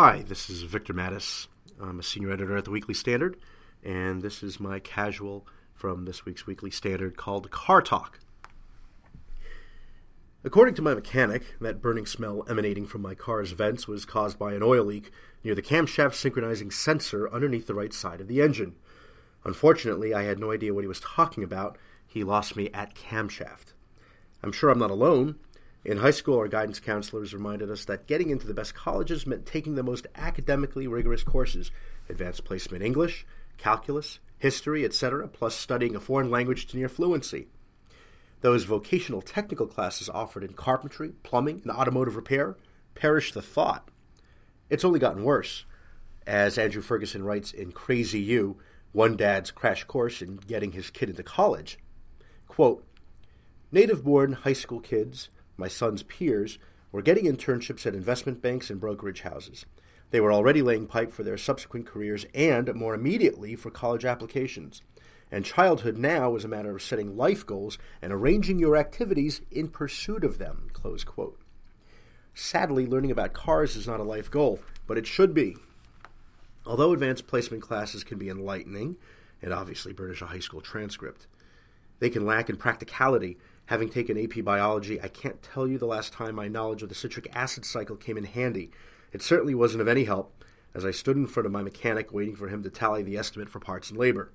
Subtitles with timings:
[0.00, 1.48] Hi, this is Victor Matus.
[1.82, 3.36] I'm a senior editor at the Weekly Standard,
[3.82, 8.20] and this is my casual from this week's Weekly Standard called Car Talk.
[10.44, 14.52] According to my mechanic, that burning smell emanating from my car's vents was caused by
[14.52, 15.10] an oil leak
[15.42, 18.76] near the camshaft synchronizing sensor underneath the right side of the engine.
[19.42, 21.76] Unfortunately, I had no idea what he was talking about.
[22.06, 23.72] He lost me at camshaft.
[24.44, 25.40] I'm sure I'm not alone.
[25.84, 29.46] In high school, our guidance counselors reminded us that getting into the best colleges meant
[29.46, 31.70] taking the most academically rigorous courses
[32.08, 33.24] advanced placement English,
[33.58, 37.48] calculus, history, etc., plus studying a foreign language to near fluency.
[38.40, 42.56] Those vocational technical classes offered in carpentry, plumbing, and automotive repair
[42.94, 43.88] perish the thought.
[44.70, 45.64] It's only gotten worse.
[46.26, 48.58] As Andrew Ferguson writes in Crazy U,
[48.92, 51.78] one dad's crash course in getting his kid into college.
[52.46, 52.84] Quote,
[53.70, 55.28] Native born high school kids
[55.58, 56.58] my son's peers,
[56.90, 59.66] were getting internships at investment banks and brokerage houses.
[60.10, 64.80] They were already laying pipe for their subsequent careers and, more immediately, for college applications.
[65.30, 69.68] And childhood now is a matter of setting life goals and arranging your activities in
[69.68, 70.70] pursuit of them.
[70.72, 71.38] Close quote.
[72.32, 75.56] Sadly, learning about cars is not a life goal, but it should be.
[76.64, 78.96] Although advanced placement classes can be enlightening
[79.42, 81.26] and obviously burnish a high school transcript,
[81.98, 83.36] they can lack in practicality
[83.68, 86.94] Having taken AP biology, I can't tell you the last time my knowledge of the
[86.94, 88.70] citric acid cycle came in handy.
[89.12, 90.42] It certainly wasn't of any help
[90.74, 93.50] as I stood in front of my mechanic waiting for him to tally the estimate
[93.50, 94.32] for parts and labor.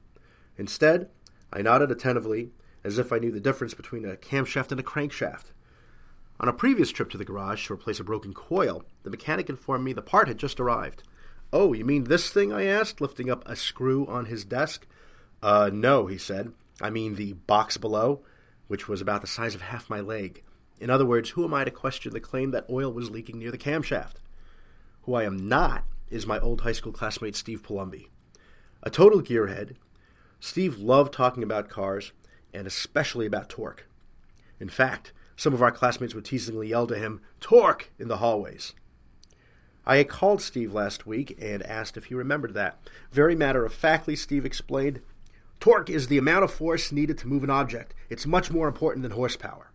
[0.55, 1.09] Instead,
[1.51, 2.51] I nodded attentively
[2.83, 5.45] as if I knew the difference between a camshaft and a crankshaft.
[6.39, 9.83] On a previous trip to the garage to replace a broken coil, the mechanic informed
[9.83, 11.01] me the part had just arrived.
[11.51, 12.53] Oh, you mean this thing?
[12.53, 14.85] I asked, lifting up a screw on his desk.
[15.41, 16.53] Uh, no, he said.
[16.79, 18.21] I mean the box below
[18.73, 20.41] which was about the size of half my leg.
[20.79, 23.51] In other words, who am I to question the claim that oil was leaking near
[23.51, 24.13] the camshaft?
[25.03, 28.07] Who I am not is my old high school classmate Steve Palumbi.
[28.81, 29.75] A total gearhead,
[30.39, 32.13] Steve loved talking about cars,
[32.51, 33.85] and especially about torque.
[34.59, 37.91] In fact, some of our classmates would teasingly yell to him, Torque!
[37.99, 38.73] in the hallways.
[39.85, 42.79] I had called Steve last week and asked if he remembered that.
[43.11, 44.99] Very matter of factly, Steve explained,
[45.63, 47.93] Torque is the amount of force needed to move an object.
[48.09, 49.71] It's much more important than horsepower.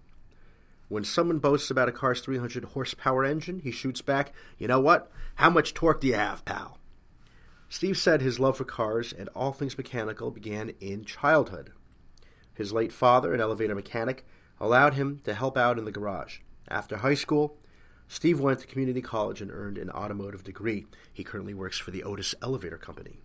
[0.88, 5.10] When someone boasts about a car's 300 horsepower engine, he shoots back, You know what?
[5.36, 6.76] How much torque do you have, pal?
[7.70, 11.72] Steve said his love for cars and all things mechanical began in childhood.
[12.52, 14.26] His late father, an elevator mechanic,
[14.60, 16.40] allowed him to help out in the garage.
[16.68, 17.56] After high school,
[18.08, 20.84] Steve went to community college and earned an automotive degree.
[21.10, 23.22] He currently works for the Otis Elevator Company.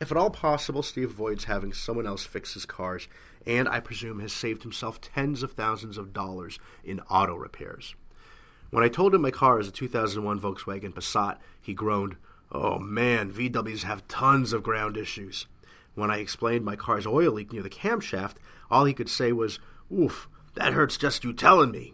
[0.00, 3.06] If at all possible, Steve avoids having someone else fix his cars,
[3.46, 7.94] and I presume has saved himself tens of thousands of dollars in auto repairs.
[8.70, 12.16] When I told him my car is a 2001 Volkswagen Passat, he groaned,
[12.50, 15.46] Oh man, VWs have tons of ground issues.
[15.94, 18.36] When I explained my car's oil leak near the camshaft,
[18.70, 19.58] all he could say was,
[19.92, 21.92] Oof, that hurts just you telling me.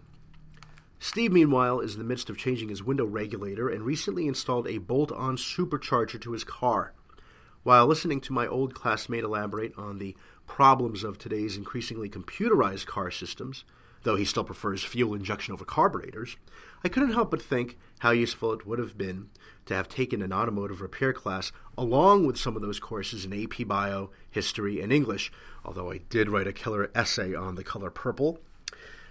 [1.00, 4.78] Steve, meanwhile, is in the midst of changing his window regulator and recently installed a
[4.78, 6.92] bolt on supercharger to his car.
[7.66, 10.14] While listening to my old classmate elaborate on the
[10.46, 13.64] problems of today's increasingly computerized car systems,
[14.04, 16.36] though he still prefers fuel injection over carburetors,
[16.84, 19.30] I couldn't help but think how useful it would have been
[19.64, 23.66] to have taken an automotive repair class along with some of those courses in AP
[23.66, 25.32] Bio, History, and English,
[25.64, 28.38] although I did write a killer essay on the color purple.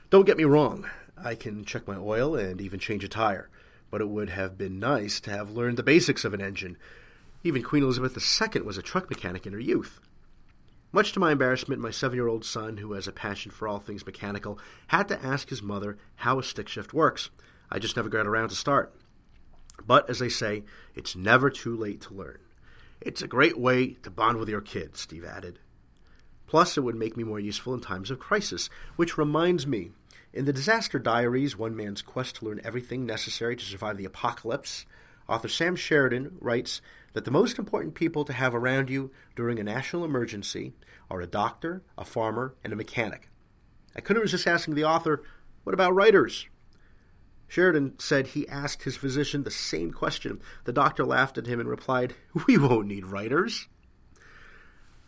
[0.09, 0.87] Don't get me wrong,
[1.22, 3.49] I can check my oil and even change a tire,
[3.91, 6.77] but it would have been nice to have learned the basics of an engine
[7.45, 10.01] even Queen Elizabeth II was a truck mechanic in her youth.
[10.91, 13.78] Much to my embarrassment, my seven year old son, who has a passion for all
[13.78, 14.57] things mechanical,
[14.88, 17.29] had to ask his mother how a stick shift works.
[17.69, 18.95] I just never got around to start.
[19.85, 20.63] But as they say,
[20.95, 22.39] it's never too late to learn.
[23.00, 25.59] It's a great way to bond with your kids, Steve added.
[26.47, 29.91] Plus, it would make me more useful in times of crisis, which reminds me
[30.34, 34.85] in the Disaster Diaries, one man's quest to learn everything necessary to survive the apocalypse,
[35.29, 36.81] author Sam Sheridan writes
[37.16, 40.73] that the most important people to have around you during a national emergency
[41.09, 43.29] are a doctor, a farmer, and a mechanic.
[43.96, 45.23] I couldn't resist asking the author,
[45.64, 46.47] What about writers?
[47.47, 50.41] Sheridan said he asked his physician the same question.
[50.66, 52.16] The doctor laughed at him and replied,
[52.47, 53.70] We won't need writers.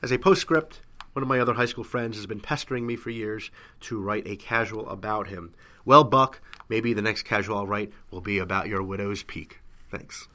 [0.01, 0.79] As a postscript,
[1.11, 3.51] one of my other high school friends has been pestering me for years
[3.81, 5.53] to write a casual about him.
[5.83, 6.39] Well, Buck,
[6.69, 9.59] maybe the next casual I'll write will be about your widow's peak.
[9.91, 10.29] Thanks.